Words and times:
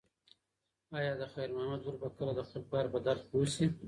ایا 0.97 1.13
د 1.21 1.23
خیر 1.33 1.49
محمد 1.55 1.81
لور 1.85 1.95
به 2.01 2.09
کله 2.17 2.31
د 2.35 2.39
خپل 2.47 2.63
پلار 2.69 2.87
په 2.93 2.99
درد 3.05 3.21
پوه 3.31 3.47
شي؟ 3.53 3.65